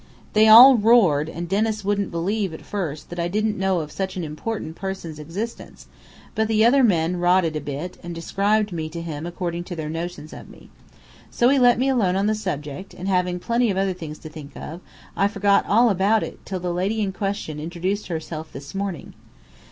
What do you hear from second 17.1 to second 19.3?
question introduced herself this morning.